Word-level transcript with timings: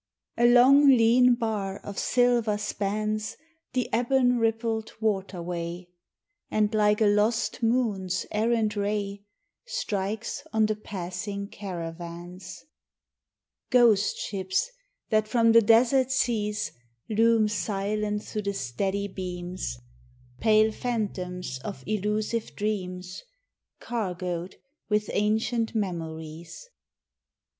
A 0.35 0.47
long 0.51 0.87
lean 0.87 1.35
bar 1.35 1.77
of 1.83 1.99
silver 1.99 2.57
spans 2.57 3.37
The 3.73 3.87
ebon 3.93 4.39
rippled 4.39 4.93
water 4.99 5.43
way, 5.43 5.91
And 6.49 6.73
like 6.73 7.01
a 7.01 7.05
lost 7.05 7.61
moon's 7.61 8.25
errant 8.31 8.75
ray 8.75 9.21
Strikes 9.67 10.41
on 10.51 10.65
the 10.65 10.75
passing 10.75 11.49
caravans 11.49 12.65
Ghost 13.69 14.17
ships 14.17 14.71
that 15.11 15.27
from 15.27 15.51
the 15.51 15.61
desert 15.61 16.09
seas 16.09 16.71
Loom 17.07 17.47
silent 17.47 18.23
through 18.23 18.41
the 18.41 18.55
steady 18.55 19.07
beams, 19.07 19.77
Pale 20.39 20.71
phantoms 20.71 21.59
of 21.63 21.83
elusive 21.85 22.55
dreams 22.55 23.21
Cargoed 23.79 24.55
with 24.89 25.11
ancient 25.13 25.75
memories. 25.75 26.67